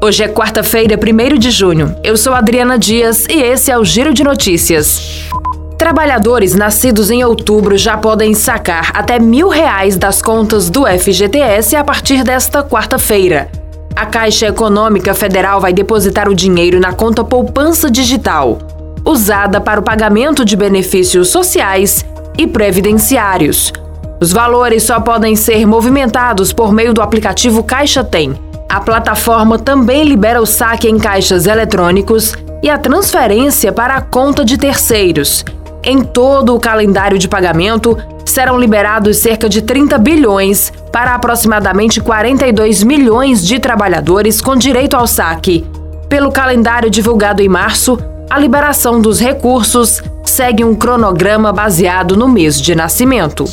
[0.00, 1.96] Hoje é quarta-feira, 1 de junho.
[2.04, 5.28] Eu sou Adriana Dias e esse é o Giro de Notícias.
[5.76, 11.82] Trabalhadores nascidos em outubro já podem sacar até mil reais das contas do FGTS a
[11.82, 13.50] partir desta quarta-feira.
[13.96, 18.58] A Caixa Econômica Federal vai depositar o dinheiro na conta Poupança Digital,
[19.04, 22.06] usada para o pagamento de benefícios sociais
[22.38, 23.72] e previdenciários.
[24.20, 28.47] Os valores só podem ser movimentados por meio do aplicativo Caixa Tem.
[28.68, 34.44] A plataforma também libera o saque em caixas eletrônicos e a transferência para a conta
[34.44, 35.42] de terceiros.
[35.82, 37.96] Em todo o calendário de pagamento,
[38.26, 45.06] serão liberados cerca de 30 bilhões para aproximadamente 42 milhões de trabalhadores com direito ao
[45.06, 45.64] saque.
[46.06, 52.60] Pelo calendário divulgado em março, a liberação dos recursos segue um cronograma baseado no mês
[52.60, 53.44] de nascimento.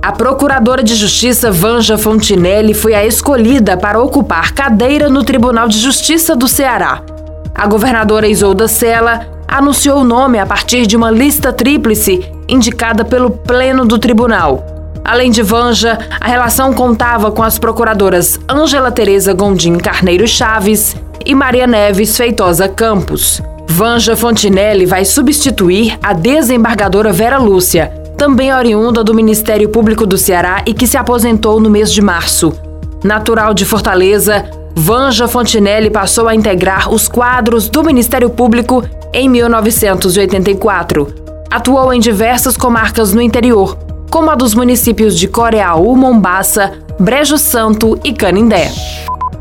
[0.00, 5.78] A procuradora de Justiça Vanja Fontinelli foi a escolhida para ocupar cadeira no Tribunal de
[5.78, 7.02] Justiça do Ceará.
[7.52, 13.30] A governadora Isolda Sela anunciou o nome a partir de uma lista tríplice indicada pelo
[13.30, 14.64] Pleno do Tribunal.
[15.04, 20.94] Além de Vanja, a relação contava com as procuradoras Ângela Tereza Gondim Carneiro Chaves
[21.26, 23.42] e Maria Neves Feitosa Campos.
[23.66, 30.62] Vanja Fontinelli vai substituir a desembargadora Vera Lúcia, também oriunda do Ministério Público do Ceará
[30.66, 32.52] e que se aposentou no mês de março.
[33.04, 34.44] Natural de Fortaleza,
[34.74, 41.14] Vanja Fontinelli passou a integrar os quadros do Ministério Público em 1984.
[41.48, 43.78] Atuou em diversas comarcas no interior,
[44.10, 48.72] como a dos municípios de Coreaú, Mombaça, Brejo Santo e Canindé.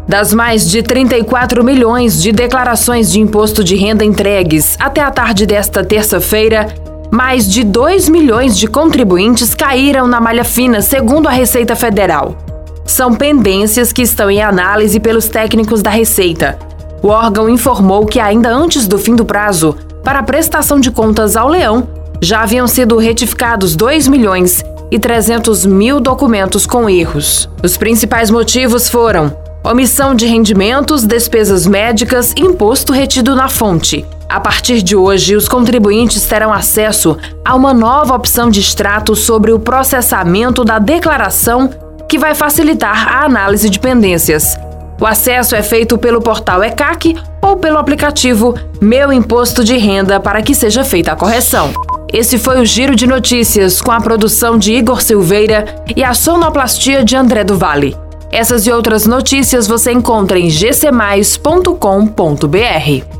[0.08, 5.48] Das mais de 34 milhões de declarações de imposto de renda entregues até a tarde
[5.48, 6.68] desta terça-feira,
[7.18, 12.38] mais de 2 milhões de contribuintes caíram na malha fina, segundo a Receita Federal.
[12.86, 16.60] São pendências que estão em análise pelos técnicos da Receita.
[17.02, 21.36] O órgão informou que, ainda antes do fim do prazo para a prestação de contas
[21.36, 21.88] ao Leão,
[22.22, 27.50] já haviam sido retificados 2 milhões e 300 mil documentos com erros.
[27.64, 34.06] Os principais motivos foram omissão de rendimentos, despesas médicas imposto retido na fonte.
[34.30, 39.54] A partir de hoje, os contribuintes terão acesso a uma nova opção de extrato sobre
[39.54, 41.70] o processamento da declaração
[42.10, 44.58] que vai facilitar a análise de pendências.
[45.00, 50.42] O acesso é feito pelo portal ECAC ou pelo aplicativo Meu Imposto de Renda para
[50.42, 51.72] que seja feita a correção.
[52.12, 57.04] Esse foi o Giro de Notícias com a produção de Igor Silveira e a sonoplastia
[57.04, 57.96] de André do Vale.
[58.32, 63.17] Essas e outras notícias você encontra em gcmais.com.br.